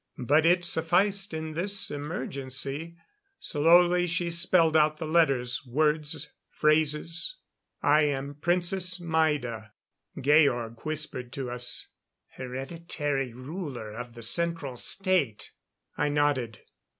But 0.25 0.47
it 0.47 0.65
sufficed 0.65 1.31
in 1.31 1.53
this 1.53 1.91
emergency. 1.91 2.97
Slowly 3.39 4.07
she 4.07 4.31
spelled 4.31 4.75
out 4.75 4.97
the 4.97 5.05
letters, 5.05 5.63
words, 5.63 6.33
phrases. 6.49 7.35
"I 7.83 8.05
am 8.05 8.33
Princess 8.33 8.99
Maida" 8.99 9.73
Georg 10.19 10.79
whispered 10.81 11.31
to 11.33 11.51
us: 11.51 11.85
"Hereditary 12.35 13.31
ruler 13.33 13.91
of 13.91 14.15
the 14.15 14.23
Central 14.23 14.75
State" 14.75 15.51
I 15.99 16.09
nodded. 16.09 16.61